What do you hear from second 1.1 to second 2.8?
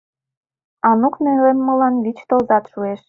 нелеммылан вич тылзат